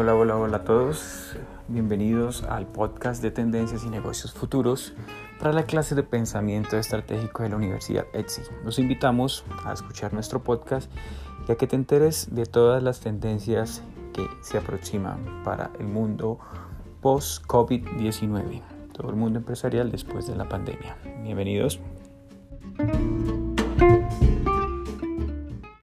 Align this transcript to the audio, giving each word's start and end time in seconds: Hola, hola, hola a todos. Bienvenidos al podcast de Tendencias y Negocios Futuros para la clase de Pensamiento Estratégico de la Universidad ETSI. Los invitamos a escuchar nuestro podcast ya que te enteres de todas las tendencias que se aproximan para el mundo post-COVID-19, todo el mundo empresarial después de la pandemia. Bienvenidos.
Hola, 0.00 0.14
hola, 0.14 0.36
hola 0.36 0.58
a 0.58 0.62
todos. 0.64 1.34
Bienvenidos 1.66 2.44
al 2.44 2.68
podcast 2.68 3.20
de 3.20 3.32
Tendencias 3.32 3.82
y 3.82 3.88
Negocios 3.88 4.32
Futuros 4.32 4.92
para 5.40 5.52
la 5.52 5.64
clase 5.64 5.96
de 5.96 6.04
Pensamiento 6.04 6.76
Estratégico 6.76 7.42
de 7.42 7.48
la 7.48 7.56
Universidad 7.56 8.06
ETSI. 8.12 8.42
Los 8.64 8.78
invitamos 8.78 9.44
a 9.64 9.72
escuchar 9.72 10.12
nuestro 10.12 10.40
podcast 10.44 10.88
ya 11.48 11.56
que 11.56 11.66
te 11.66 11.74
enteres 11.74 12.32
de 12.32 12.46
todas 12.46 12.80
las 12.80 13.00
tendencias 13.00 13.82
que 14.12 14.24
se 14.40 14.58
aproximan 14.58 15.42
para 15.42 15.72
el 15.80 15.88
mundo 15.88 16.38
post-COVID-19, 17.00 18.62
todo 18.92 19.10
el 19.10 19.16
mundo 19.16 19.40
empresarial 19.40 19.90
después 19.90 20.28
de 20.28 20.36
la 20.36 20.48
pandemia. 20.48 20.96
Bienvenidos. 21.24 21.80